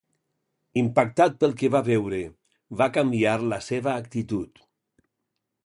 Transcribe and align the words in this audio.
Impactat 0.81 1.35
pel 1.43 1.53
que 1.59 1.69
va 1.75 1.81
veure, 1.89 2.21
va 2.81 2.89
canviar 2.97 3.37
la 3.53 3.61
seva 3.69 3.95
actitud. 4.05 4.65